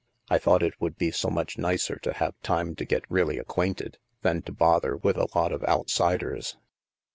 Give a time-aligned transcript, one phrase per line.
[0.31, 3.99] I thought it would be so much nicer to have time to get really acquainted,
[4.23, 6.57] than to bother with a lot of outsiders."